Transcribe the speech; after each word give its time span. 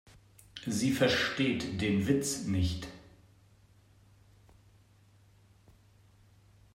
Sie 0.65 0.93
versteht 0.93 1.79
den 1.79 2.07
Witz 2.07 2.47
nicht. 2.47 2.87